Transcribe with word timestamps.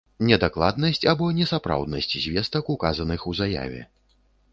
Недакладнасць 0.27 1.03
або 1.11 1.27
несапраўднасць 1.39 2.09
звестак, 2.23 2.71
указаных 2.77 3.27
у 3.33 3.35
заяве. 3.41 3.83